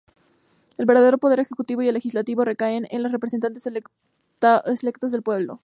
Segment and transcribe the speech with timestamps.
[0.79, 5.59] El verdadero poder ejecutivo y el legislativo recaen en los representantes electos del pueblo.